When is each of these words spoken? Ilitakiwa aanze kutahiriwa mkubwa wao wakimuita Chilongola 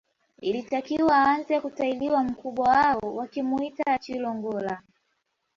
Ilitakiwa 0.41 1.11
aanze 1.15 1.59
kutahiriwa 1.61 2.23
mkubwa 2.23 2.67
wao 2.69 3.15
wakimuita 3.15 3.97
Chilongola 3.97 4.81